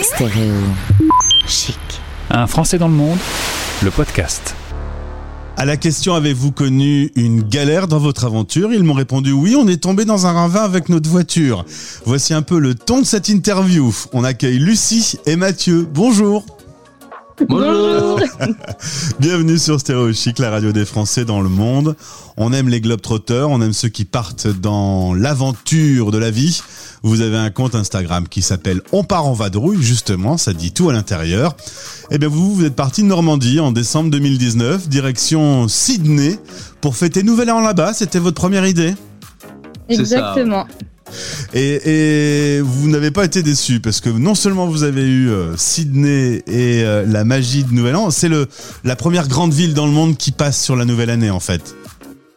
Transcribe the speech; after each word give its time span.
Stéréo 0.00 0.54
chic. 1.46 1.78
Un 2.30 2.46
Français 2.46 2.78
dans 2.78 2.88
le 2.88 2.94
monde, 2.94 3.18
le 3.82 3.90
podcast. 3.90 4.54
À 5.56 5.64
la 5.64 5.76
question 5.76 6.14
avez-vous 6.14 6.52
connu 6.52 7.12
une 7.14 7.42
galère 7.42 7.88
dans 7.88 7.98
votre 7.98 8.24
aventure? 8.24 8.72
Ils 8.72 8.84
m'ont 8.84 8.94
répondu 8.94 9.32
oui, 9.32 9.54
on 9.56 9.68
est 9.68 9.82
tombé 9.82 10.04
dans 10.04 10.26
un 10.26 10.32
ravin 10.32 10.62
avec 10.62 10.88
notre 10.88 11.08
voiture. 11.08 11.64
Voici 12.04 12.34
un 12.34 12.42
peu 12.42 12.58
le 12.58 12.74
ton 12.74 13.00
de 13.00 13.06
cette 13.06 13.28
interview. 13.28 13.94
On 14.12 14.24
accueille 14.24 14.58
Lucie 14.58 15.18
et 15.26 15.36
Mathieu. 15.36 15.86
Bonjour. 15.92 16.46
Bonjour. 17.48 18.20
Bienvenue 19.20 19.58
sur 19.58 19.80
Stéréo 19.80 20.12
Chic, 20.12 20.38
la 20.38 20.50
radio 20.50 20.72
des 20.72 20.84
Français 20.84 21.24
dans 21.24 21.40
le 21.40 21.48
monde. 21.48 21.96
On 22.36 22.52
aime 22.52 22.68
les 22.68 22.80
globetrotters, 22.80 23.48
on 23.48 23.60
aime 23.60 23.72
ceux 23.72 23.88
qui 23.88 24.04
partent 24.04 24.46
dans 24.46 25.14
l'aventure 25.14 26.10
de 26.10 26.18
la 26.18 26.30
vie. 26.30 26.62
Vous 27.02 27.20
avez 27.20 27.36
un 27.36 27.50
compte 27.50 27.74
Instagram 27.74 28.28
qui 28.28 28.42
s'appelle 28.42 28.80
On 28.92 29.02
part 29.02 29.26
en 29.26 29.32
vadrouille, 29.32 29.82
justement, 29.82 30.36
ça 30.36 30.52
dit 30.52 30.72
tout 30.72 30.88
à 30.88 30.92
l'intérieur. 30.92 31.56
Eh 32.10 32.18
bien 32.18 32.28
vous, 32.28 32.54
vous 32.54 32.64
êtes 32.64 32.76
parti 32.76 33.02
de 33.02 33.08
Normandie 33.08 33.58
en 33.58 33.72
décembre 33.72 34.10
2019, 34.10 34.88
direction 34.88 35.66
Sydney, 35.66 36.38
pour 36.80 36.94
fêter 36.94 37.22
Nouvel 37.22 37.50
An 37.50 37.60
là-bas. 37.60 37.92
C'était 37.92 38.20
votre 38.20 38.40
première 38.40 38.66
idée? 38.66 38.94
Exactement. 39.88 40.66
Et, 41.52 42.56
et 42.56 42.60
vous 42.60 42.88
n'avez 42.88 43.10
pas 43.10 43.24
été 43.24 43.42
déçu 43.42 43.80
parce 43.80 44.00
que 44.00 44.08
non 44.08 44.34
seulement 44.34 44.66
vous 44.66 44.82
avez 44.82 45.02
eu 45.02 45.28
euh, 45.28 45.56
Sydney 45.56 46.42
et 46.46 46.82
euh, 46.84 47.04
la 47.06 47.24
magie 47.24 47.64
de 47.64 47.72
Nouvel 47.74 47.96
An, 47.96 48.10
c'est 48.10 48.28
le 48.28 48.46
la 48.84 48.96
première 48.96 49.28
grande 49.28 49.52
ville 49.52 49.74
dans 49.74 49.86
le 49.86 49.92
monde 49.92 50.16
qui 50.16 50.32
passe 50.32 50.62
sur 50.62 50.76
la 50.76 50.84
nouvelle 50.84 51.10
année 51.10 51.30
en 51.30 51.40
fait. 51.40 51.74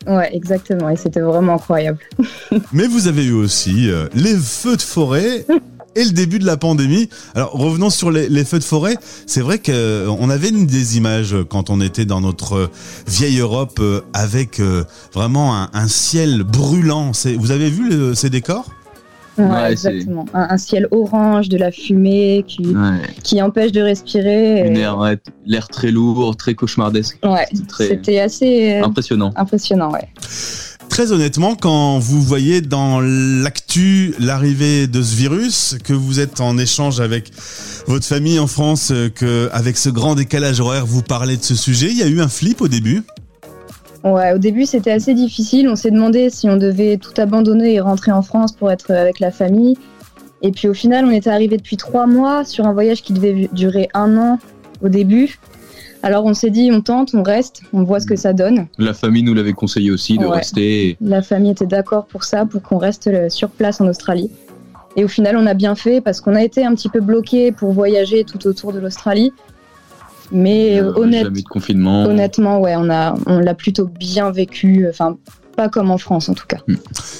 Ouais, 0.07 0.29
exactement. 0.35 0.89
Et 0.89 0.95
c'était 0.95 1.19
vraiment 1.21 1.55
incroyable. 1.55 1.99
Mais 2.73 2.87
vous 2.87 3.07
avez 3.07 3.25
eu 3.25 3.33
aussi 3.33 3.89
euh, 3.89 4.07
les 4.13 4.35
feux 4.35 4.77
de 4.77 4.81
forêt 4.81 5.45
et 5.95 6.03
le 6.03 6.11
début 6.11 6.39
de 6.39 6.45
la 6.45 6.57
pandémie. 6.57 7.09
Alors 7.33 7.51
revenons 7.53 7.89
sur 7.89 8.11
les, 8.11 8.27
les 8.29 8.45
feux 8.45 8.59
de 8.59 8.63
forêt. 8.63 8.97
C'est 9.25 9.41
vrai 9.41 9.59
qu'on 9.59 10.29
avait 10.29 10.49
une 10.49 10.67
des 10.67 10.97
images 10.97 11.33
euh, 11.33 11.43
quand 11.43 11.69
on 11.69 11.81
était 11.81 12.05
dans 12.05 12.21
notre 12.21 12.53
euh, 12.55 12.67
vieille 13.07 13.39
Europe 13.39 13.79
euh, 13.79 14.01
avec 14.13 14.59
euh, 14.59 14.83
vraiment 15.13 15.55
un, 15.55 15.69
un 15.73 15.87
ciel 15.87 16.43
brûlant. 16.43 17.11
Vous 17.37 17.51
avez 17.51 17.69
vu 17.69 17.89
le- 17.89 18.13
ces 18.15 18.29
décors? 18.29 18.69
Ouais, 19.37 19.71
exactement. 19.71 20.25
Un, 20.33 20.47
un 20.51 20.57
ciel 20.57 20.87
orange, 20.91 21.49
de 21.49 21.57
la 21.57 21.71
fumée 21.71 22.43
qui, 22.47 22.65
Ouais. 22.67 23.01
qui 23.23 23.41
empêche 23.41 23.71
de 23.71 23.81
respirer. 23.81 24.71
Et- 24.71 24.87
l'air 25.45 25.67
très 25.67 25.91
lourd, 25.91 26.35
très 26.37 26.53
cauchemardesque. 26.55 27.19
C'était 27.77 28.19
assez 28.19 28.75
euh, 28.81 28.85
impressionnant. 28.85 29.31
impressionnant, 29.35 29.91
ouais. 29.91 30.07
Très 30.89 31.11
honnêtement, 31.11 31.55
quand 31.55 31.99
vous 31.99 32.21
voyez 32.21 32.61
dans 32.61 33.01
l'actu 33.01 34.13
l'arrivée 34.19 34.87
de 34.87 35.01
ce 35.01 35.15
virus, 35.15 35.75
que 35.83 35.93
vous 35.93 36.19
êtes 36.19 36.39
en 36.39 36.57
échange 36.57 36.99
avec 37.01 37.31
votre 37.87 38.05
famille 38.05 38.39
en 38.39 38.47
France, 38.47 38.91
euh, 38.91 39.09
que 39.09 39.49
avec 39.51 39.77
ce 39.77 39.89
grand 39.89 40.15
décalage 40.15 40.59
horaire, 40.61 40.85
vous 40.85 41.01
parlez 41.01 41.37
de 41.37 41.43
ce 41.43 41.55
sujet, 41.55 41.87
il 41.91 41.97
y 41.97 42.03
a 42.03 42.07
eu 42.07 42.21
un 42.21 42.29
flip 42.29 42.61
au 42.61 42.67
début. 42.67 43.03
Ouais, 44.05 44.33
au 44.33 44.37
début, 44.37 44.65
c'était 44.65 44.91
assez 44.91 45.13
difficile. 45.15 45.67
On 45.67 45.75
s'est 45.75 45.89
demandé 45.91 46.29
si 46.29 46.47
on 46.47 46.57
devait 46.57 46.97
tout 46.97 47.19
abandonner 47.19 47.73
et 47.73 47.79
rentrer 47.79 48.11
en 48.11 48.21
France 48.21 48.51
pour 48.51 48.71
être 48.71 48.91
avec 48.91 49.19
la 49.19 49.31
famille. 49.31 49.77
Et 50.43 50.51
puis 50.51 50.67
au 50.67 50.73
final, 50.75 51.05
on 51.05 51.09
était 51.11 51.31
arrivé 51.31 51.57
depuis 51.57 51.75
trois 51.75 52.05
mois 52.05 52.45
sur 52.45 52.67
un 52.67 52.73
voyage 52.73 53.01
qui 53.01 53.13
devait 53.13 53.49
durer 53.51 53.89
un 53.95 54.15
an 54.17 54.37
au 54.83 54.89
début. 54.89 55.39
Alors 56.03 56.23
on 56.25 56.35
s'est 56.35 56.51
dit, 56.51 56.69
on 56.71 56.81
tente, 56.81 57.15
on 57.15 57.23
reste, 57.23 57.61
on 57.73 57.83
voit 57.83 57.99
ce 57.99 58.05
que 58.05 58.15
ça 58.15 58.31
donne. 58.31 58.67
La 58.77 58.93
famille 58.93 59.23
nous 59.23 59.33
l'avait 59.33 59.53
conseillé 59.53 59.89
aussi 59.89 60.19
de 60.19 60.25
Ouais. 60.25 60.37
rester. 60.37 60.97
La 61.01 61.23
famille 61.23 61.49
était 61.51 61.65
d'accord 61.65 62.05
pour 62.05 62.25
ça, 62.25 62.45
pour 62.45 62.61
qu'on 62.61 62.77
reste 62.77 63.07
euh, 63.07 63.27
sur 63.29 63.49
place 63.49 63.81
en 63.81 63.87
Australie. 63.87 64.29
Et 64.97 65.03
au 65.03 65.07
final, 65.07 65.35
on 65.35 65.47
a 65.47 65.55
bien 65.55 65.73
fait 65.73 65.99
parce 65.99 66.21
qu'on 66.21 66.35
a 66.35 66.43
été 66.43 66.63
un 66.63 66.75
petit 66.75 66.89
peu 66.89 66.99
bloqué 67.01 67.51
pour 67.51 67.71
voyager 67.71 68.23
tout 68.23 68.45
autour 68.45 68.71
de 68.71 68.79
l'Australie. 68.79 69.33
Mais 70.31 70.79
Euh, 70.79 70.93
honnête- 70.95 71.23
Jamais 71.25 71.41
de 71.41 71.47
confinement. 71.47 72.03
honnêtement, 72.05 72.59
ouais, 72.59 72.75
on 72.77 72.89
a, 72.89 73.15
on 73.25 73.39
l'a 73.39 73.53
plutôt 73.53 73.85
bien 73.87 74.31
vécu. 74.31 74.87
Enfin, 74.89 75.17
pas 75.55 75.69
comme 75.69 75.89
en 75.91 75.97
France 75.97 76.27
en 76.29 76.33
tout 76.33 76.47
cas. 76.47 76.57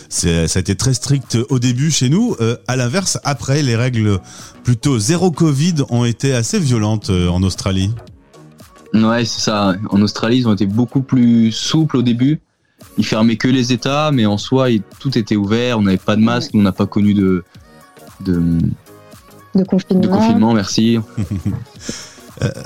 C'est, 0.10 0.48
ça 0.48 0.60
a 0.60 0.62
été 0.62 0.76
très 0.76 0.94
strict 0.94 1.38
au 1.50 1.60
début 1.60 1.92
chez 1.92 2.10
nous. 2.10 2.36
Euh, 2.42 2.58
à 2.68 2.76
l'inverse, 2.76 3.18
après, 3.24 3.62
les 3.62 3.76
règles 3.76 4.20
plutôt 4.64 5.00
zéro 5.00 5.32
Covid 5.32 5.76
ont 5.90 6.04
été 6.04 6.34
assez 6.34 6.60
violentes 6.60 7.10
euh, 7.12 7.30
en 7.30 7.44
Australie. 7.44 7.92
Ouais, 8.94 9.24
c'est 9.26 9.42
ça. 9.42 9.76
En 9.90 10.02
Australie, 10.02 10.38
ils 10.40 10.48
ont 10.48 10.54
été 10.54 10.66
beaucoup 10.66 11.02
plus 11.02 11.52
souples 11.52 11.98
au 11.98 12.02
début. 12.02 12.40
Ils 12.98 13.06
fermaient 13.06 13.36
que 13.38 13.48
les 13.48 13.72
États, 13.74 14.12
mais 14.12 14.26
en 14.26 14.38
soi, 14.38 14.68
tout 15.00 15.18
était 15.18 15.36
ouvert. 15.36 15.80
On 15.80 15.84
n'avait 15.84 15.98
pas 15.98 16.16
de 16.16 16.22
masque. 16.22 16.52
On 16.54 16.62
n'a 16.62 16.72
pas 16.72 16.86
connu 16.86 17.14
de, 17.14 17.44
de, 18.26 18.42
De 19.54 19.64
confinement. 19.64 20.02
de 20.02 20.08
confinement. 20.08 20.54
Merci. 20.54 21.00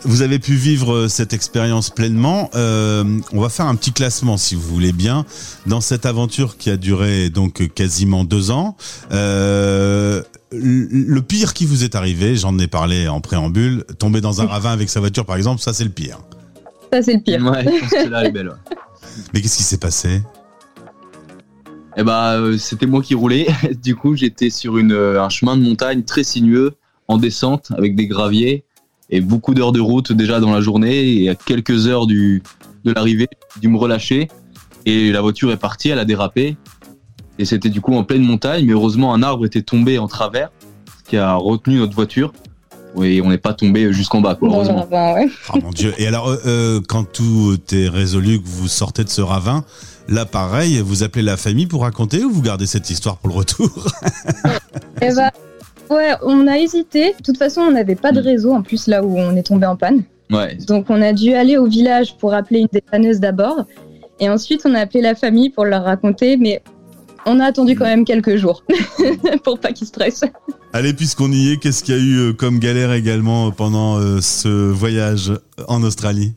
Vous 0.03 0.22
avez 0.22 0.40
pu 0.40 0.53
vivre 0.56 0.94
euh, 0.94 1.07
cette 1.07 1.34
expérience 1.34 1.90
pleinement. 1.90 2.50
Euh, 2.56 3.19
on 3.34 3.41
va 3.41 3.50
faire 3.50 3.68
un 3.68 3.75
petit 3.75 3.91
classement, 3.91 4.38
si 4.38 4.56
vous 4.56 4.62
voulez 4.62 4.91
bien, 4.91 5.25
dans 5.68 5.81
cette 5.81 6.06
aventure 6.06 6.57
qui 6.57 6.69
a 6.69 6.78
duré 6.78 7.30
donc 7.30 7.74
quasiment 7.74 8.24
deux 8.24 8.52
ans. 8.52 8.75
Euh, 9.12 10.24
le 10.52 11.19
pire 11.22 11.53
qui 11.53 11.66
vous 11.66 11.84
est 11.84 11.96
arrivé, 11.96 12.35
j'en 12.35 12.58
ai 12.58 12.68
parlé 12.68 13.08
en 13.08 13.22
préambule, 13.22 13.84
tomber 14.00 14.22
dans 14.22 14.41
un 14.41 14.46
ravin 14.47 14.72
avec 14.72 14.90
sa 14.90 15.00
voiture, 15.00 15.25
par 15.25 15.35
exemple, 15.35 15.62
ça 15.62 15.74
c'est 15.74 15.84
le 15.84 15.91
pire. 15.91 16.19
Ça, 16.91 17.03
c'est 17.03 17.13
le 17.13 17.22
pire. 17.22 17.44
Ouais, 17.46 17.63
je 17.63 17.79
pense 17.79 17.90
que 17.90 18.09
là, 18.09 18.22
elle 18.22 18.28
est 18.28 18.31
belle. 18.31 18.50
ouais. 18.50 18.75
Mais 19.34 19.41
qu'est-ce 19.41 19.58
qui 19.58 19.63
s'est 19.63 19.78
passé? 19.78 20.22
Eh 21.97 22.03
bah, 22.03 22.34
euh, 22.34 22.58
c'était 22.58 22.85
moi 22.85 23.02
qui 23.02 23.13
roulais. 23.16 23.47
Du 23.84 23.96
coup, 23.96 24.16
j'étais 24.16 24.50
sur 24.50 24.78
une, 24.78 24.94
euh, 24.94 25.22
un 25.22 25.29
chemin 25.29 25.58
de 25.58 25.63
montagne 25.63 26.03
très 26.03 26.24
sinueux, 26.24 26.74
en 27.08 27.18
descente, 27.18 27.72
avec 27.78 27.96
des 27.96 28.08
graviers 28.08 28.63
et 29.09 29.22
beaucoup 29.22 29.53
d'heures 29.53 29.72
de 29.72 29.80
route 29.80 30.12
déjà 30.12 30.40
dans 30.40 30.52
la 30.52 30.62
journée. 30.62 31.24
Et 31.24 31.30
à 31.30 31.36
quelques 31.36 31.88
heures 31.88 32.08
du, 32.08 32.44
de 32.86 32.92
l'arrivée, 32.92 33.28
j'ai 33.56 33.62
dû 33.62 33.68
me 33.68 33.78
relâcher. 33.78 34.28
Et 34.86 35.12
la 35.12 35.22
voiture 35.22 35.52
est 35.52 35.58
partie, 35.58 35.90
elle 35.90 36.00
a 36.00 36.06
dérapé. 36.06 36.58
Et 37.38 37.46
c'était 37.46 37.70
du 37.70 37.81
coup 37.81 37.94
en 37.96 38.03
pleine 38.03 38.24
montagne, 38.24 38.66
mais 38.66 38.74
heureusement, 38.74 39.14
un 39.14 39.24
arbre 39.24 39.46
était 39.46 39.62
tombé 39.62 39.97
en 39.97 40.08
travers, 40.08 40.50
ce 41.03 41.09
qui 41.09 41.18
a 41.18 41.36
retenu 41.36 41.78
notre 41.78 41.94
voiture. 41.96 42.34
Et 43.02 43.22
on 43.22 43.30
n'est 43.30 43.38
pas 43.38 43.53
tombé 43.53 43.94
jusqu'en 43.94 44.20
bas, 44.20 44.36
quoi, 44.36 44.50
Dans 44.50 44.62
le 44.62 44.70
heureusement. 44.70 44.88
ravin, 44.92 45.14
ouais. 45.14 45.30
Oh 45.53 45.59
mon 45.62 45.70
dieu. 45.70 45.94
Et 46.00 46.08
alors, 46.08 46.28
euh, 46.28 46.38
euh, 46.46 46.81
quand 46.88 47.03
tout 47.09 47.58
est 47.72 47.88
résolu, 47.88 48.41
que 48.41 48.47
vous 48.47 48.68
sortez 48.68 49.03
de 49.03 49.09
ce 49.09 49.22
ravin, 49.22 49.64
là 50.08 50.26
pareil, 50.26 50.80
vous 50.80 51.03
appelez 51.03 51.24
la 51.24 51.38
famille 51.38 51.68
pour 51.68 51.84
raconter 51.84 52.24
ou 52.26 52.31
vous 52.31 52.41
gardez 52.41 52.66
cette 52.66 52.90
histoire 52.90 53.18
pour 53.18 53.30
le 53.30 53.36
retour? 53.36 53.70
Eh 55.02 55.14
bah, 55.16 55.31
ouais, 55.89 56.13
on 56.23 56.47
a 56.47 56.57
hésité. 56.57 57.13
De 57.17 57.23
toute 57.23 57.38
façon, 57.38 57.61
on 57.61 57.72
n'avait 57.72 57.95
pas 57.95 58.11
de 58.11 58.19
réseau 58.19 58.53
en 58.53 58.61
plus 58.61 58.88
là 58.88 59.03
où 59.03 59.17
on 59.17 59.35
est 59.35 59.44
tombé 59.44 59.66
en 59.66 59.75
panne. 59.75 60.03
Ouais, 60.31 60.55
Donc, 60.67 60.85
on 60.89 61.01
a 61.01 61.13
dû 61.13 61.33
aller 61.33 61.57
au 61.57 61.66
village 61.66 62.16
pour 62.17 62.33
appeler 62.33 62.59
une 62.59 62.67
dépanneuse 62.72 63.19
d'abord. 63.19 63.66
Et 64.19 64.29
ensuite, 64.29 64.61
on 64.66 64.75
a 64.75 64.79
appelé 64.79 65.01
la 65.01 65.16
famille 65.16 65.49
pour 65.49 65.66
leur 65.66 65.83
raconter. 65.83 66.38
Mais 66.38 66.61
on 67.25 67.39
a 67.39 67.45
attendu 67.45 67.75
quand 67.75 67.85
même 67.85 68.05
quelques 68.05 68.35
jours 68.35 68.63
pour 69.44 69.59
pas 69.59 69.72
qu'ils 69.72 69.88
stressent. 69.88 70.25
Allez, 70.73 70.94
puisqu'on 70.94 71.31
y 71.31 71.51
est, 71.51 71.57
qu'est-ce 71.57 71.83
qu'il 71.83 71.95
y 71.95 71.97
a 71.97 72.01
eu 72.01 72.17
euh, 72.17 72.33
comme 72.33 72.59
galère 72.59 72.94
également 72.94 73.51
pendant 73.51 73.97
euh, 73.97 74.22
ce 74.22 74.47
voyage 74.47 75.33
en 75.67 75.81
Australie? 75.83 76.35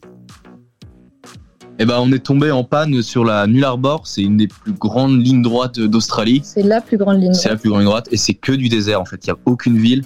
Et 1.82 1.84
ben, 1.84 1.98
on 1.98 2.12
est 2.12 2.20
tombé 2.20 2.52
en 2.52 2.62
panne 2.62 3.02
sur 3.02 3.24
la 3.24 3.48
Null 3.48 3.64
Arbor. 3.64 4.06
C'est 4.06 4.22
une 4.22 4.36
des 4.36 4.46
plus 4.46 4.70
grandes 4.70 5.20
lignes 5.20 5.42
droites 5.42 5.80
d'Australie. 5.80 6.40
C'est 6.44 6.62
la 6.62 6.80
plus 6.80 6.96
grande 6.96 7.20
ligne. 7.20 7.34
C'est 7.34 7.48
la 7.48 7.56
plus 7.56 7.70
grande 7.70 7.80
ligne 7.80 7.88
droite 7.88 8.08
et 8.12 8.16
c'est 8.16 8.34
que 8.34 8.52
du 8.52 8.68
désert 8.68 9.00
en 9.00 9.04
fait. 9.04 9.26
Il 9.26 9.30
n'y 9.30 9.32
a 9.32 9.38
aucune 9.46 9.78
ville. 9.78 10.04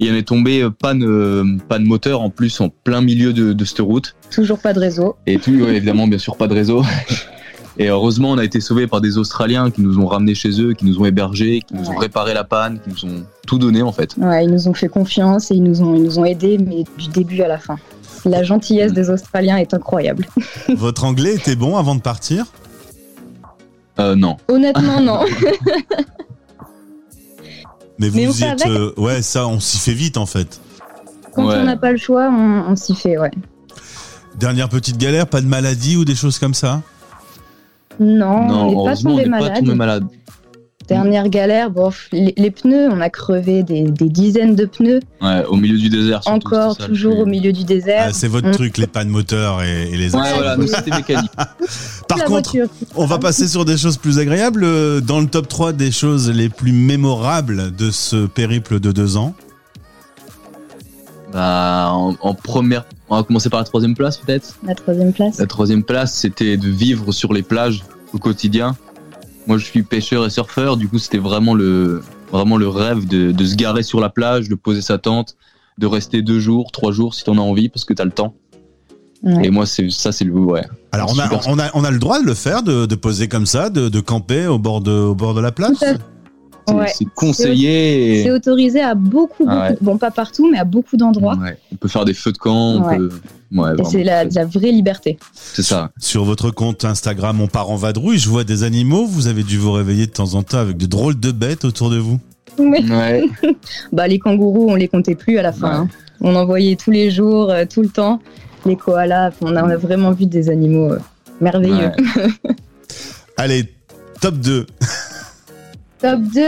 Et 0.00 0.10
on 0.10 0.14
est 0.14 0.26
tombé 0.26 0.62
euh, 0.62 0.70
panne, 0.70 1.04
euh, 1.04 1.44
panne 1.68 1.84
moteur 1.84 2.22
en 2.22 2.30
plus 2.30 2.58
en 2.62 2.70
plein 2.70 3.02
milieu 3.02 3.34
de, 3.34 3.52
de 3.52 3.64
cette 3.66 3.80
route. 3.80 4.16
Toujours 4.30 4.58
pas 4.58 4.72
de 4.72 4.80
réseau. 4.80 5.16
Et 5.26 5.38
tout, 5.38 5.50
ouais, 5.50 5.76
évidemment, 5.76 6.08
bien 6.08 6.16
sûr, 6.16 6.34
pas 6.34 6.48
de 6.48 6.54
réseau. 6.54 6.82
Et 7.78 7.88
heureusement, 7.88 8.30
on 8.30 8.38
a 8.38 8.44
été 8.44 8.60
sauvés 8.60 8.86
par 8.86 9.02
des 9.02 9.18
Australiens 9.18 9.70
qui 9.70 9.82
nous 9.82 9.98
ont 9.98 10.06
ramenés 10.06 10.34
chez 10.34 10.58
eux, 10.62 10.72
qui 10.72 10.86
nous 10.86 10.98
ont 10.98 11.04
hébergés, 11.04 11.60
qui 11.60 11.74
nous 11.74 11.90
ont 11.90 11.96
réparé 11.96 12.32
la 12.32 12.44
panne, 12.44 12.80
qui 12.80 12.88
nous 12.88 13.12
ont 13.12 13.22
tout 13.46 13.58
donné 13.58 13.82
en 13.82 13.92
fait. 13.92 14.16
Ouais, 14.16 14.46
ils 14.46 14.50
nous 14.50 14.66
ont 14.66 14.74
fait 14.74 14.88
confiance 14.88 15.50
et 15.50 15.56
ils 15.56 15.62
nous 15.62 15.82
ont, 15.82 15.94
ils 15.94 16.02
nous 16.02 16.18
ont 16.18 16.24
aidés, 16.24 16.58
mais 16.58 16.84
du 16.96 17.08
début 17.08 17.42
à 17.42 17.48
la 17.48 17.58
fin. 17.58 17.76
La 18.24 18.42
gentillesse 18.42 18.92
des 18.92 19.10
Australiens 19.10 19.58
est 19.58 19.74
incroyable. 19.74 20.26
Votre 20.68 21.04
anglais 21.04 21.34
était 21.34 21.56
bon 21.56 21.76
avant 21.76 21.94
de 21.94 22.00
partir? 22.00 22.46
Euh, 24.00 24.14
non. 24.14 24.36
Honnêtement, 24.48 25.00
non. 25.00 25.20
Mais 27.98 28.08
vous 28.10 28.16
Mais 28.16 28.42
êtes. 28.46 28.66
euh, 28.66 28.92
ouais, 28.96 29.22
ça, 29.22 29.46
on 29.48 29.58
s'y 29.60 29.78
fait 29.78 29.92
vite 29.92 30.16
en 30.18 30.26
fait. 30.26 30.60
Quand 31.34 31.46
Ouais. 31.46 31.56
on 31.58 31.64
n'a 31.64 31.76
pas 31.76 31.90
le 31.90 31.98
choix, 31.98 32.28
on, 32.30 32.70
on 32.70 32.76
s'y 32.76 32.94
fait, 32.94 33.18
ouais. 33.18 33.30
Dernière 34.36 34.68
petite 34.68 34.98
galère, 34.98 35.26
pas 35.26 35.40
de 35.40 35.46
maladie 35.46 35.96
ou 35.96 36.04
des 36.04 36.14
choses 36.14 36.38
comme 36.38 36.54
ça? 36.54 36.80
Non, 37.98 38.46
non, 38.46 38.68
on 38.68 38.84
n'est 38.84 38.90
pas 38.90 38.96
tombé 38.96 39.16
n'est 39.24 39.24
pas 39.24 39.30
malade. 39.74 40.04
Dernière 40.88 41.28
galère, 41.28 41.70
bon, 41.70 41.90
les, 42.12 42.32
les 42.36 42.50
pneus, 42.50 42.88
on 42.90 43.00
a 43.02 43.10
crevé 43.10 43.62
des, 43.62 43.82
des 43.82 44.08
dizaines 44.08 44.56
de 44.56 44.64
pneus, 44.64 45.00
Ouais, 45.20 45.44
au 45.46 45.56
milieu 45.56 45.76
du 45.76 45.90
désert. 45.90 46.22
surtout, 46.22 46.46
encore 46.46 46.76
ça, 46.80 46.86
toujours 46.86 47.18
au 47.18 47.26
milieu 47.26 47.52
du 47.52 47.64
désert. 47.64 48.06
Ah, 48.08 48.12
C'est 48.12 48.26
votre 48.28 48.48
Mm. 48.48 48.52
truc, 48.52 48.78
les 48.78 48.86
pannes 48.86 49.10
moteurs 49.10 49.62
et, 49.62 49.90
et 49.92 49.96
les 49.98 50.14
Ouais, 50.16 50.32
voilà, 50.34 50.56
nous 50.56 50.66
c'était 50.66 50.90
mécanique. 50.96 51.30
Par 52.08 52.16
La 52.18 52.24
contre, 52.24 52.52
voiture. 52.52 52.68
on 52.96 53.04
va 53.04 53.18
passer 53.18 53.48
sur 53.48 53.66
des 53.66 53.76
choses 53.76 53.98
plus 53.98 54.18
agréables. 54.18 54.64
Euh, 54.64 55.00
Dans 55.02 55.20
le 55.20 55.26
top 55.26 55.46
3 55.48 55.72
des 55.74 55.92
choses 55.92 56.30
les 56.30 56.48
plus 56.48 56.72
mémorables 56.72 57.76
de 57.76 57.90
ce 57.90 58.24
périple 58.26 58.80
de 58.80 58.90
deux 58.90 59.18
ans. 59.18 59.34
Bah, 61.32 61.90
en, 61.92 62.14
en 62.22 62.32
première, 62.34 62.86
on 63.10 63.16
va 63.16 63.22
commencer 63.22 63.50
par 63.50 63.60
la 63.60 63.64
troisième 63.66 63.94
place 63.94 64.16
peut-être. 64.16 64.54
La 64.66 64.74
troisième 64.74 65.12
place. 65.12 65.38
La 65.38 65.46
troisième 65.46 65.82
place, 65.82 66.14
c'était 66.14 66.56
de 66.56 66.68
vivre 66.70 67.12
sur 67.12 67.34
les 67.34 67.42
plages 67.42 67.84
au 68.14 68.18
quotidien. 68.18 68.74
Moi, 69.48 69.56
je 69.56 69.64
suis 69.64 69.82
pêcheur 69.82 70.26
et 70.26 70.30
surfeur, 70.30 70.76
du 70.76 70.88
coup, 70.88 70.98
c'était 70.98 71.18
vraiment 71.18 71.54
le, 71.54 72.02
vraiment 72.30 72.58
le 72.58 72.68
rêve 72.68 73.08
de, 73.08 73.32
de 73.32 73.44
se 73.46 73.56
garer 73.56 73.82
sur 73.82 73.98
la 73.98 74.10
plage, 74.10 74.48
de 74.50 74.54
poser 74.54 74.82
sa 74.82 74.98
tente, 74.98 75.36
de 75.78 75.86
rester 75.86 76.20
deux 76.20 76.38
jours, 76.38 76.70
trois 76.70 76.92
jours 76.92 77.14
si 77.14 77.24
t'en 77.24 77.38
as 77.38 77.40
envie, 77.40 77.70
parce 77.70 77.86
que 77.86 77.94
t'as 77.94 78.04
le 78.04 78.10
temps. 78.10 78.34
Ouais. 79.22 79.46
Et 79.46 79.50
moi, 79.50 79.64
c'est 79.64 79.90
ça, 79.90 80.12
c'est 80.12 80.24
le 80.24 80.32
ouais. 80.34 80.64
Alors 80.92 81.12
on 81.14 81.18
a, 81.18 81.28
on 81.48 81.58
a, 81.58 81.70
on 81.72 81.82
a 81.82 81.90
le 81.90 81.98
droit 81.98 82.20
de 82.20 82.26
le 82.26 82.34
faire, 82.34 82.62
de, 82.62 82.86
de 82.86 82.94
poser 82.94 83.26
comme 83.26 83.46
ça, 83.46 83.70
de, 83.70 83.88
de 83.88 84.00
camper 84.00 84.46
au 84.46 84.58
bord 84.58 84.80
de, 84.82 84.92
au 84.92 85.14
bord 85.14 85.32
de 85.34 85.40
la 85.40 85.50
plage? 85.50 85.78
Tout 85.78 85.84
à 85.86 85.94
fait. 85.94 86.00
C'est 86.68 87.04
Ouais. 87.04 87.10
conseillé. 87.14 88.22
C'est 88.22 88.28
Et... 88.28 88.30
autorisé 88.32 88.80
à 88.80 88.94
beaucoup, 88.94 89.44
beaucoup 89.44 89.46
Ah 89.48 89.70
ouais. 89.70 89.76
bon 89.80 89.96
pas 89.98 90.10
partout, 90.10 90.48
mais 90.50 90.58
à 90.58 90.64
beaucoup 90.64 90.96
d'endroits. 90.96 91.36
Ouais. 91.36 91.56
On 91.72 91.76
peut 91.76 91.88
faire 91.88 92.04
des 92.04 92.14
feux 92.14 92.32
de 92.32 92.38
camp, 92.38 92.82
peut. 92.96 93.10
C'est 93.90 94.04
la, 94.04 94.24
la 94.24 94.44
vraie 94.44 94.70
liberté. 94.70 95.18
c'est 95.32 95.62
ça. 95.62 95.90
Sur 95.98 96.24
votre 96.24 96.50
compte 96.50 96.84
Instagram, 96.84 97.40
on 97.40 97.46
part 97.48 97.70
en 97.70 97.76
vadrouille, 97.76 98.18
je 98.18 98.28
vois 98.28 98.44
des 98.44 98.62
animaux, 98.62 99.06
vous 99.06 99.26
avez 99.26 99.42
dû 99.42 99.56
vous 99.56 99.72
réveiller 99.72 100.06
de 100.06 100.12
temps 100.12 100.34
en 100.34 100.42
temps 100.42 100.58
avec 100.58 100.76
de 100.76 100.84
drôles 100.86 101.18
de 101.18 101.30
bêtes 101.32 101.64
autour 101.64 101.88
de 101.90 101.96
vous. 101.98 102.18
Mais, 102.58 102.82
Ouais. 102.90 103.24
bah, 103.92 104.06
les 104.08 104.18
kangourous, 104.18 104.68
on 104.68 104.74
les 104.74 104.88
comptait 104.88 105.14
plus 105.14 105.38
à 105.38 105.42
la 105.42 105.52
fin. 105.52 105.68
Ouais. 105.70 105.76
hein. 105.76 105.88
On 106.20 106.34
en 106.34 106.44
voyait 106.44 106.76
tous 106.76 106.90
les 106.90 107.10
jours, 107.10 107.50
euh, 107.50 107.64
tout 107.64 107.80
le 107.82 107.88
temps. 107.88 108.20
Les 108.66 108.76
koalas, 108.76 109.30
on 109.40 109.54
a, 109.56 109.64
on 109.64 109.70
a 109.70 109.76
vraiment 109.76 110.10
vu 110.12 110.26
des 110.26 110.50
animaux 110.50 110.92
euh, 110.92 110.98
merveilleux. 111.40 111.92
Ouais. 112.16 112.26
Allez, 113.36 113.72
top 114.20 114.34
2. 114.34 114.66
Top 116.00 116.20
2, 116.20 116.42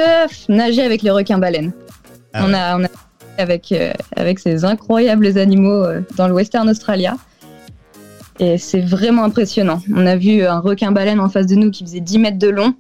nager 0.48 0.82
avec 0.82 1.02
les 1.02 1.10
requins-baleines. 1.10 1.72
Ah 2.32 2.44
on, 2.46 2.54
a, 2.54 2.78
on 2.78 2.84
a 2.84 2.88
avec, 3.38 3.72
euh, 3.72 3.92
avec 4.16 4.38
ces 4.38 4.64
incroyables 4.64 5.38
animaux 5.38 5.84
euh, 5.84 6.02
dans 6.16 6.28
le 6.28 6.34
Western 6.34 6.68
Australia. 6.68 7.16
Et 8.38 8.58
c'est 8.58 8.80
vraiment 8.80 9.24
impressionnant. 9.24 9.82
On 9.94 10.06
a 10.06 10.16
vu 10.16 10.44
un 10.44 10.60
requin-baleine 10.60 11.20
en 11.20 11.28
face 11.28 11.46
de 11.46 11.56
nous 11.56 11.70
qui 11.70 11.84
faisait 11.84 12.00
10 12.00 12.18
mètres 12.20 12.38
de 12.38 12.48
long. 12.48 12.74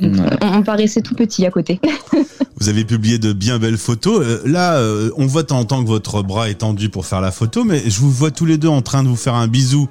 Ouais. 0.00 0.10
On, 0.42 0.58
on 0.58 0.62
paraissait 0.62 1.00
tout 1.00 1.14
petit 1.14 1.46
à 1.46 1.50
côté. 1.50 1.80
Vous 2.60 2.68
avez 2.68 2.84
publié 2.84 3.18
de 3.18 3.32
bien 3.32 3.58
belles 3.58 3.78
photos. 3.78 4.22
Euh, 4.22 4.42
là, 4.44 4.80
on 5.16 5.26
voit 5.26 5.44
temps 5.44 5.58
en 5.58 5.64
temps 5.64 5.82
que 5.82 5.88
votre 5.88 6.22
bras 6.22 6.50
est 6.50 6.54
tendu 6.54 6.90
pour 6.90 7.06
faire 7.06 7.20
la 7.20 7.30
photo, 7.30 7.64
mais 7.64 7.82
je 7.88 8.00
vous 8.00 8.10
vois 8.10 8.30
tous 8.30 8.46
les 8.46 8.58
deux 8.58 8.68
en 8.68 8.82
train 8.82 9.02
de 9.02 9.08
vous 9.08 9.16
faire 9.16 9.34
un 9.34 9.48
bisou 9.48 9.88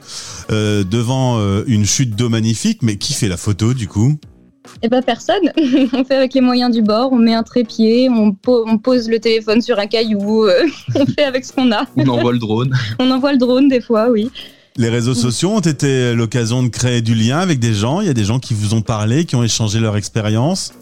devant 0.50 1.40
une 1.66 1.86
chute 1.86 2.16
d'eau 2.16 2.30
magnifique. 2.30 2.82
Mais 2.84 2.98
qui 2.98 3.14
fait 3.14 3.28
la 3.28 3.38
photo 3.38 3.74
du 3.74 3.88
coup? 3.88 4.18
Et 4.82 4.90
pas 4.90 5.02
personne. 5.02 5.52
on 5.94 6.04
fait 6.04 6.16
avec 6.16 6.34
les 6.34 6.42
moyens 6.42 6.74
du 6.74 6.82
bord. 6.82 7.12
On 7.12 7.18
met 7.18 7.34
un 7.34 7.44
trépied, 7.44 8.10
on, 8.10 8.34
po- 8.34 8.66
on 8.68 8.78
pose 8.78 9.10
le 9.10 9.20
téléphone 9.20 9.62
sur 9.62 9.80
un 9.80 9.88
caillou. 9.88 10.46
euh, 10.46 10.64
on 10.96 11.06
fait 11.06 11.24
avec 11.24 11.46
ce 11.46 11.54
qu'on 11.54 11.72
a. 11.72 11.86
On 11.98 12.08
envoie 12.08 12.34
le 12.34 12.40
drone. 12.40 12.74
On 13.00 13.10
envoie 13.12 13.32
le 13.32 13.38
drone 13.38 13.68
des 13.70 13.82
fois, 13.82 14.10
oui. 14.10 14.30
Les 14.78 14.90
réseaux 14.90 15.14
sociaux 15.14 15.52
ont 15.52 15.62
été 15.62 16.14
l'occasion 16.14 16.62
de 16.62 16.68
créer 16.68 17.02
du 17.02 17.16
lien 17.16 17.40
avec 17.40 17.60
des 17.60 17.74
gens. 17.74 18.02
Il 18.02 18.08
y 18.08 18.10
a 18.10 18.14
des 18.14 18.26
gens 18.26 18.40
qui 18.40 18.54
vous 18.54 18.74
ont 18.74 18.82
parlé, 18.82 19.24
qui 19.26 19.36
ont 19.38 19.44
échangé 19.44 19.80
leur 19.80 19.96
expérience. 19.96 20.74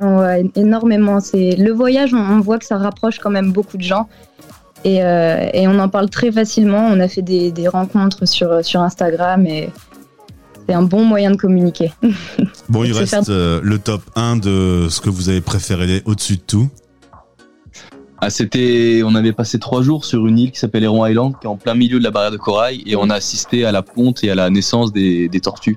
Ouais, 0.00 0.44
énormément. 0.56 1.20
C'est 1.20 1.54
le 1.56 1.70
voyage, 1.70 2.14
on, 2.14 2.18
on 2.18 2.40
voit 2.40 2.58
que 2.58 2.64
ça 2.64 2.78
rapproche 2.78 3.18
quand 3.18 3.30
même 3.30 3.52
beaucoup 3.52 3.76
de 3.76 3.82
gens. 3.82 4.08
Et, 4.84 5.02
euh, 5.04 5.46
et 5.52 5.68
on 5.68 5.78
en 5.78 5.88
parle 5.90 6.08
très 6.08 6.32
facilement. 6.32 6.86
On 6.90 6.98
a 7.00 7.08
fait 7.08 7.22
des, 7.22 7.52
des 7.52 7.68
rencontres 7.68 8.26
sur, 8.26 8.64
sur 8.64 8.80
Instagram 8.80 9.46
et 9.46 9.68
c'est 10.68 10.74
un 10.74 10.82
bon 10.82 11.04
moyen 11.04 11.30
de 11.30 11.36
communiquer. 11.36 11.92
Bon, 12.70 12.82
il 12.82 12.92
reste 12.94 13.10
faire- 13.10 13.22
euh, 13.28 13.60
le 13.62 13.78
top 13.78 14.00
1 14.16 14.36
de 14.36 14.86
ce 14.88 15.00
que 15.02 15.10
vous 15.10 15.28
avez 15.28 15.42
préféré 15.42 16.02
au-dessus 16.06 16.36
de 16.36 16.40
tout. 16.46 16.68
Ah, 18.20 18.30
c'était, 18.30 19.02
on 19.04 19.14
avait 19.14 19.32
passé 19.34 19.58
trois 19.58 19.82
jours 19.82 20.04
sur 20.06 20.26
une 20.26 20.38
île 20.38 20.50
qui 20.50 20.58
s'appelle 20.58 20.82
Heron 20.84 21.04
Island, 21.06 21.34
qui 21.38 21.46
est 21.46 21.50
en 21.50 21.56
plein 21.56 21.74
milieu 21.74 21.98
de 21.98 22.04
la 22.04 22.10
barrière 22.10 22.30
de 22.30 22.38
corail, 22.38 22.82
et 22.86 22.96
on 22.96 23.10
a 23.10 23.16
assisté 23.16 23.66
à 23.66 23.72
la 23.72 23.82
ponte 23.82 24.24
et 24.24 24.30
à 24.30 24.34
la 24.34 24.48
naissance 24.48 24.92
des, 24.94 25.28
des 25.28 25.40
tortues. 25.40 25.76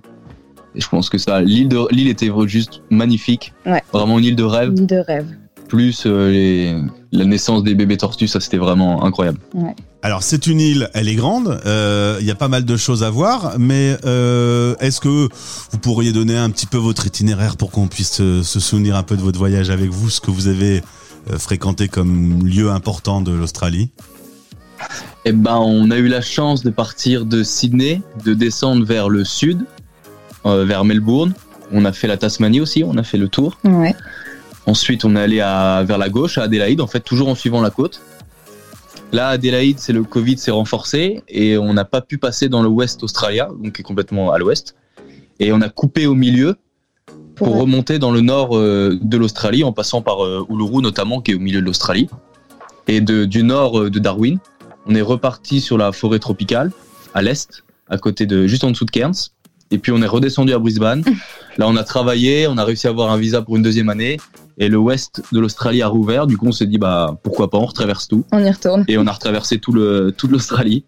Et 0.75 0.79
je 0.81 0.87
pense 0.87 1.09
que 1.09 1.17
ça, 1.17 1.41
l'île 1.41 1.67
de, 1.67 1.79
l'île 1.91 2.07
était 2.07 2.31
juste 2.45 2.81
magnifique. 2.89 3.53
Ouais. 3.65 3.81
Vraiment 3.91 4.17
une 4.19 4.25
île 4.25 4.35
de 4.37 4.43
rêve. 4.43 4.69
Une 4.77 4.85
de 4.85 4.97
rêve. 4.99 5.27
Plus 5.67 6.03
euh, 6.05 6.31
les, 6.31 6.75
la 7.11 7.25
naissance 7.25 7.63
des 7.63 7.75
bébés 7.75 7.97
tortues, 7.97 8.27
ça 8.29 8.39
c'était 8.39 8.57
vraiment 8.57 9.03
incroyable. 9.03 9.39
Alors 10.07 10.23
c'est 10.23 10.47
une 10.47 10.61
île, 10.61 10.89
elle 10.93 11.09
est 11.09 11.15
grande, 11.15 11.59
euh, 11.65 12.15
il 12.21 12.25
y 12.25 12.31
a 12.31 12.35
pas 12.35 12.47
mal 12.47 12.63
de 12.63 12.77
choses 12.77 13.03
à 13.03 13.09
voir, 13.09 13.55
mais 13.59 13.97
euh, 14.05 14.73
est-ce 14.79 15.01
que 15.01 15.09
vous 15.09 15.77
pourriez 15.81 16.13
donner 16.13 16.37
un 16.37 16.49
petit 16.49 16.65
peu 16.65 16.77
votre 16.77 17.07
itinéraire 17.07 17.57
pour 17.57 17.71
qu'on 17.71 17.89
puisse 17.89 18.21
euh, 18.21 18.41
se 18.41 18.61
souvenir 18.61 18.95
un 18.95 19.03
peu 19.03 19.17
de 19.17 19.21
votre 19.21 19.37
voyage 19.37 19.69
avec 19.69 19.89
vous, 19.89 20.09
ce 20.09 20.21
que 20.21 20.31
vous 20.31 20.47
avez 20.47 20.81
fréquenté 21.37 21.89
comme 21.89 22.47
lieu 22.47 22.71
important 22.71 23.19
de 23.19 23.33
l'Australie? 23.33 23.89
Eh 25.25 25.33
ben, 25.33 25.57
on 25.57 25.91
a 25.91 25.97
eu 25.97 26.07
la 26.07 26.21
chance 26.21 26.63
de 26.63 26.69
partir 26.69 27.25
de 27.25 27.43
Sydney, 27.43 28.01
de 28.23 28.33
descendre 28.33 28.85
vers 28.85 29.09
le 29.09 29.25
sud, 29.25 29.65
euh, 30.45 30.63
vers 30.63 30.85
Melbourne. 30.85 31.33
On 31.73 31.83
a 31.83 31.91
fait 31.91 32.07
la 32.07 32.15
Tasmanie 32.15 32.61
aussi, 32.61 32.81
on 32.85 32.95
a 32.95 33.03
fait 33.03 33.17
le 33.17 33.27
tour. 33.27 33.59
Ouais. 33.65 33.93
Ensuite, 34.67 35.03
on 35.03 35.17
est 35.17 35.21
allé 35.21 35.41
à, 35.41 35.83
vers 35.85 35.97
la 35.97 36.07
gauche, 36.07 36.37
à 36.37 36.43
Adélaïde, 36.43 36.79
en 36.79 36.87
fait, 36.87 37.01
toujours 37.01 37.27
en 37.27 37.35
suivant 37.35 37.61
la 37.61 37.71
côte. 37.71 38.01
Là, 39.13 39.29
Adélaïde, 39.29 39.79
c'est 39.79 39.93
le 39.93 40.03
Covid 40.03 40.37
s'est 40.37 40.51
renforcé 40.51 41.23
et 41.29 41.57
on 41.57 41.73
n'a 41.73 41.85
pas 41.85 42.01
pu 42.01 42.17
passer 42.17 42.49
dans 42.49 42.61
le 42.61 42.67
West 42.67 43.03
Australia, 43.03 43.49
donc 43.63 43.73
qui 43.73 43.81
est 43.81 43.83
complètement 43.83 44.31
à 44.31 44.37
l'ouest. 44.37 44.75
Et 45.39 45.51
on 45.53 45.61
a 45.61 45.69
coupé 45.69 46.07
au 46.07 46.13
milieu 46.15 46.55
pour 47.35 47.57
remonter 47.57 47.99
dans 47.99 48.11
le 48.11 48.21
nord 48.21 48.57
euh, 48.57 48.97
de 49.01 49.17
l'Australie, 49.17 49.63
en 49.63 49.71
passant 49.71 50.01
par 50.01 50.25
euh, 50.25 50.45
Uluru 50.49 50.81
notamment, 50.81 51.21
qui 51.21 51.31
est 51.31 51.35
au 51.35 51.39
milieu 51.39 51.61
de 51.61 51.65
l'Australie. 51.65 52.09
Et 52.87 52.99
de, 52.99 53.25
du 53.25 53.43
nord 53.43 53.79
euh, 53.79 53.89
de 53.89 53.99
Darwin, 53.99 54.39
on 54.87 54.95
est 54.95 55.01
reparti 55.01 55.61
sur 55.61 55.77
la 55.77 55.91
forêt 55.91 56.19
tropicale, 56.19 56.71
à 57.13 57.21
l'est, 57.21 57.63
à 57.89 57.97
côté 57.97 58.25
de, 58.25 58.47
juste 58.47 58.63
en 58.63 58.71
dessous 58.71 58.85
de 58.85 58.91
Cairns. 58.91 59.31
Et 59.69 59.77
puis 59.77 59.91
on 59.91 60.01
est 60.01 60.07
redescendu 60.07 60.53
à 60.53 60.59
Brisbane. 60.59 61.03
Là, 61.57 61.67
on 61.67 61.75
a 61.75 61.83
travaillé, 61.83 62.47
on 62.47 62.57
a 62.57 62.65
réussi 62.65 62.87
à 62.87 62.89
avoir 62.89 63.11
un 63.11 63.17
visa 63.17 63.41
pour 63.41 63.55
une 63.55 63.63
deuxième 63.63 63.89
année. 63.89 64.17
Et 64.59 64.69
le 64.69 64.77
ouest 64.77 65.21
de 65.31 65.39
l'Australie 65.39 65.81
a 65.83 65.87
rouvert. 65.87 66.25
Du 66.27 66.37
coup, 66.37 66.47
on 66.47 66.51
s'est 66.51 66.65
dit, 66.65 66.77
bah, 66.79 67.17
pourquoi 67.23 67.49
pas, 67.49 67.57
on 67.59 67.65
retraverse 67.65 68.07
tout. 68.07 68.23
On 68.31 68.43
y 68.43 68.49
retourne. 68.49 68.83
Et 68.87 68.97
on 68.97 69.05
a 69.05 69.11
retraversé 69.11 69.59
tout 69.59 69.71
le, 69.71 70.11
toute 70.15 70.31
l'Australie. 70.31 70.85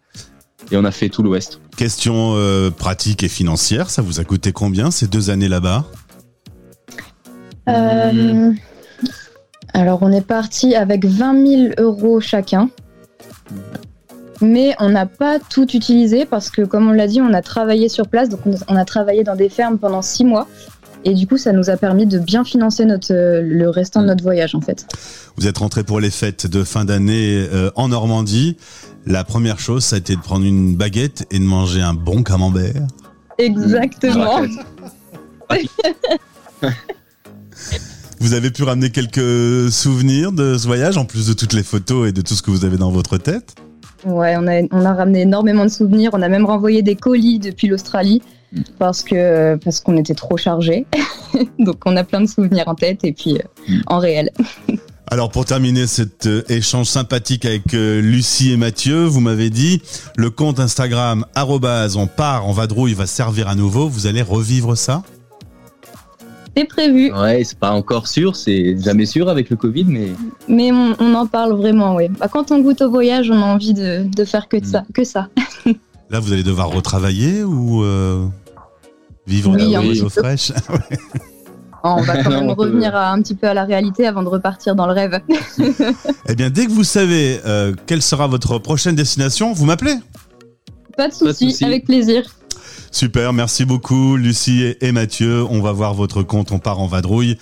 Et 0.71 0.77
on 0.77 0.83
a 0.85 0.91
fait 0.91 1.09
tout 1.09 1.21
l'ouest. 1.23 1.59
Question 1.77 2.33
euh, 2.35 2.69
pratique 2.71 3.23
et 3.23 3.27
financière, 3.27 3.89
ça 3.89 4.01
vous 4.01 4.19
a 4.19 4.23
coûté 4.23 4.51
combien 4.51 4.91
ces 4.91 5.07
deux 5.07 5.29
années 5.29 5.47
là-bas? 5.47 5.85
Euh, 7.67 8.51
alors, 9.73 9.99
on 10.01 10.11
est 10.11 10.25
parti 10.25 10.75
avec 10.75 11.05
20 11.05 11.45
000 11.47 11.73
euros 11.77 12.19
chacun. 12.19 12.69
Mais 14.41 14.73
on 14.79 14.89
n'a 14.89 15.05
pas 15.05 15.37
tout 15.39 15.69
utilisé 15.75 16.25
parce 16.25 16.49
que, 16.49 16.61
comme 16.61 16.87
on 16.89 16.93
l'a 16.93 17.07
dit, 17.07 17.21
on 17.21 17.33
a 17.33 17.41
travaillé 17.41 17.89
sur 17.89 18.07
place. 18.07 18.29
Donc, 18.29 18.39
on 18.45 18.53
a- 18.53 18.59
on 18.69 18.75
a 18.75 18.85
travaillé 18.85 19.23
dans 19.23 19.35
des 19.35 19.49
fermes 19.49 19.77
pendant 19.77 20.01
six 20.01 20.23
mois. 20.25 20.47
Et 21.05 21.13
du 21.13 21.27
coup, 21.27 21.37
ça 21.37 21.53
nous 21.53 21.69
a 21.69 21.77
permis 21.77 22.05
de 22.05 22.19
bien 22.19 22.43
financer 22.43 22.83
notre, 22.85 23.13
euh, 23.13 23.41
le 23.41 23.69
restant 23.69 24.01
de 24.01 24.07
notre 24.07 24.23
voyage, 24.23 24.53
en 24.53 24.61
fait. 24.61 24.85
Vous 25.37 25.47
êtes 25.47 25.57
rentré 25.57 25.83
pour 25.83 26.01
les 26.01 26.09
fêtes 26.09 26.45
de 26.45 26.63
fin 26.63 26.83
d'année 26.83 27.47
euh, 27.53 27.71
en 27.75 27.87
Normandie. 27.89 28.57
La 29.05 29.23
première 29.23 29.59
chose, 29.59 29.83
ça 29.83 29.95
a 29.95 29.99
été 29.99 30.15
de 30.15 30.21
prendre 30.21 30.45
une 30.45 30.75
baguette 30.75 31.25
et 31.31 31.39
de 31.39 31.43
manger 31.43 31.81
un 31.81 31.93
bon 31.93 32.23
camembert. 32.23 32.85
Exactement. 33.37 34.41
Vous 38.19 38.33
avez 38.33 38.51
pu 38.51 38.63
ramener 38.63 38.89
quelques 38.89 39.71
souvenirs 39.71 40.33
de 40.33 40.57
ce 40.57 40.67
voyage, 40.67 40.97
en 40.97 41.05
plus 41.05 41.27
de 41.27 41.33
toutes 41.33 41.53
les 41.53 41.63
photos 41.63 42.09
et 42.09 42.11
de 42.11 42.19
tout 42.19 42.33
ce 42.33 42.41
que 42.41 42.51
vous 42.51 42.65
avez 42.65 42.75
dans 42.75 42.91
votre 42.91 43.17
tête? 43.17 43.55
Ouais, 44.05 44.35
on 44.37 44.45
a, 44.45 44.61
on 44.71 44.83
a 44.83 44.93
ramené 44.93 45.21
énormément 45.21 45.63
de 45.63 45.69
souvenirs. 45.69 46.09
On 46.11 46.21
a 46.21 46.27
même 46.27 46.43
renvoyé 46.43 46.81
des 46.81 46.97
colis 46.97 47.39
depuis 47.39 47.69
l'Australie 47.69 48.21
Mm. 48.21 48.38
Parce 48.77 49.03
que 49.03 49.55
parce 49.57 49.79
qu'on 49.79 49.97
était 49.97 50.15
trop 50.15 50.37
chargés. 50.37 50.85
Donc, 51.59 51.77
on 51.85 51.95
a 51.97 52.03
plein 52.03 52.21
de 52.21 52.27
souvenirs 52.27 52.67
en 52.67 52.75
tête 52.75 52.99
et 53.03 53.13
puis 53.13 53.35
euh, 53.35 53.43
Mm. 53.67 53.81
en 53.87 53.99
réel. 53.99 54.29
Alors 55.11 55.31
pour 55.31 55.43
terminer 55.45 55.87
cet 55.87 56.27
euh, 56.27 56.43
échange 56.49 56.85
sympathique 56.85 57.43
avec 57.45 57.73
euh, 57.73 57.99
Lucie 57.99 58.51
et 58.51 58.57
Mathieu, 58.57 59.05
vous 59.05 59.19
m'avez 59.21 59.49
dit 59.49 59.81
le 60.17 60.29
compte 60.29 60.59
Instagram 60.59 61.25
arrobase, 61.33 61.95
on 61.97 62.05
part 62.05 62.45
en 62.45 62.51
vadrouille 62.51 62.93
va 62.93 63.07
servir 63.07 63.47
à 63.47 63.55
nouveau. 63.55 63.87
Vous 63.89 64.05
allez 64.05 64.21
revivre 64.21 64.77
ça? 64.77 65.01
C'est 66.55 66.65
prévu, 66.65 67.11
Ouais, 67.13 67.43
c'est 67.43 67.57
pas 67.57 67.71
encore 67.71 68.07
sûr, 68.07 68.35
c'est 68.35 68.75
jamais 68.83 69.05
sûr 69.05 69.29
avec 69.29 69.49
le 69.49 69.55
Covid, 69.55 69.85
mais 69.87 70.09
mais 70.47 70.71
on, 70.71 70.95
on 70.99 71.13
en 71.15 71.25
parle 71.25 71.53
vraiment, 71.53 71.95
oui. 71.95 72.07
Bah, 72.19 72.27
quand 72.31 72.51
on 72.51 72.59
goûte 72.59 72.81
au 72.81 72.89
voyage, 72.91 73.31
on 73.31 73.41
a 73.41 73.45
envie 73.45 73.73
de, 73.73 74.03
de 74.05 74.25
faire 74.25 74.47
que 74.47 74.57
de 74.57 74.65
ça, 74.65 74.83
que 74.93 75.03
ça. 75.03 75.29
Là, 76.11 76.19
vous 76.19 76.33
allez 76.33 76.43
devoir 76.43 76.69
retravailler 76.69 77.43
ou 77.43 77.83
euh, 77.83 78.25
vivre 79.27 79.55
Oui, 79.55 79.71
la 79.71 79.81
vie 79.81 80.01
au 80.01 80.09
fraîche 80.09 80.51
On 81.83 82.01
va 82.01 82.23
quand 82.23 82.29
même 82.41 82.49
revenir 82.49 82.95
à, 82.95 83.11
un 83.11 83.21
petit 83.21 83.35
peu 83.35 83.47
à 83.47 83.53
la 83.53 83.65
réalité 83.65 84.07
avant 84.07 84.23
de 84.23 84.29
repartir 84.29 84.75
dans 84.75 84.87
le 84.87 84.93
rêve. 84.93 85.19
Eh 86.27 86.35
bien, 86.35 86.49
dès 86.49 86.67
que 86.67 86.71
vous 86.71 86.83
savez 86.83 87.39
euh, 87.45 87.73
quelle 87.87 88.01
sera 88.01 88.27
votre 88.27 88.59
prochaine 88.59 88.95
destination, 88.95 89.53
vous 89.53 89.65
m'appelez. 89.65 89.95
Pas 90.95 91.07
de 91.07 91.13
souci. 91.13 91.63
avec 91.63 91.85
plaisir. 91.85 92.23
Super, 92.91 93.33
merci 93.33 93.65
beaucoup 93.65 94.15
Lucie 94.15 94.75
et 94.81 94.91
Mathieu. 94.91 95.45
On 95.49 95.61
va 95.61 95.71
voir 95.71 95.93
votre 95.93 96.23
compte, 96.23 96.51
on 96.51 96.59
part 96.59 96.79
en 96.79 96.87
vadrouille 96.87 97.37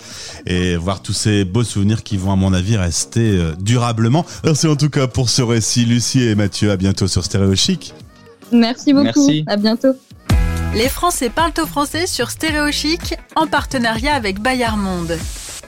et 0.46 0.76
voir 0.76 1.02
tous 1.02 1.14
ces 1.14 1.44
beaux 1.44 1.64
souvenirs 1.64 2.02
qui 2.02 2.16
vont 2.16 2.32
à 2.32 2.36
mon 2.36 2.52
avis 2.52 2.76
rester 2.76 3.36
euh, 3.36 3.52
durablement. 3.58 4.26
Merci 4.44 4.66
en 4.66 4.76
tout 4.76 4.90
cas 4.90 5.06
pour 5.06 5.30
ce 5.30 5.42
récit 5.42 5.84
Lucie 5.86 6.22
et 6.22 6.34
Mathieu. 6.34 6.70
À 6.70 6.76
bientôt 6.76 7.08
sur 7.08 7.24
Stéréo 7.24 7.54
Chic. 7.54 7.94
Merci 8.52 8.92
beaucoup. 8.92 9.26
Merci. 9.26 9.44
À 9.46 9.56
bientôt. 9.56 9.94
Les 10.74 10.88
Français 10.88 11.30
parlent 11.30 11.52
au 11.58 11.66
français 11.66 12.06
sur 12.06 12.30
Stéréo 12.30 12.70
Chic 12.70 13.14
en 13.34 13.46
partenariat 13.46 14.14
avec 14.14 14.38
Bayard 14.40 14.76
Monde. 14.76 15.18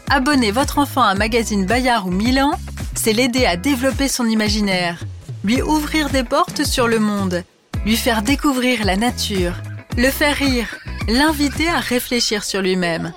Abonnez 0.09 0.51
votre 0.51 0.79
enfant 0.79 1.03
à 1.03 1.11
un 1.11 1.15
magazine 1.15 1.67
Bayard 1.67 2.07
ou 2.07 2.11
Milan, 2.11 2.53
c'est 2.95 3.13
l'aider 3.13 3.47
à 3.47 3.57
développer 3.57 4.09
son 4.09 4.27
imaginaire, 4.27 5.03
lui 5.45 5.63
ouvrir 5.63 6.11
des 6.11 6.25
portes 6.25 6.65
sur 6.65 6.87
le 6.87 6.99
monde, 6.99 7.45
lui 7.85 7.97
faire 7.97 8.23
découvrir 8.23 8.85
la 8.85 8.97
nature, 8.97 9.55
le 9.97 10.11
faire 10.11 10.37
rire, 10.37 10.69
l'inviter 11.09 11.69
à 11.69 11.81
réfléchir 11.81 12.45
sur 12.45 12.61
lui-même. 12.61 13.13